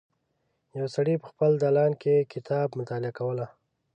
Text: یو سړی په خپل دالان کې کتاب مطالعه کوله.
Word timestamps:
یو 0.77 0.87
سړی 0.95 1.15
په 1.19 1.27
خپل 1.31 1.51
دالان 1.63 1.91
کې 2.01 2.29
کتاب 2.33 2.67
مطالعه 2.79 3.11
کوله. 3.19 3.45